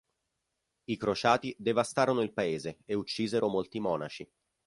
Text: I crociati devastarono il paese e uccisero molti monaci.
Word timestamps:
I 0.85 0.97
crociati 0.97 1.55
devastarono 1.59 2.21
il 2.21 2.33
paese 2.33 2.79
e 2.85 2.95
uccisero 2.95 3.49
molti 3.49 3.79
monaci. 3.79 4.27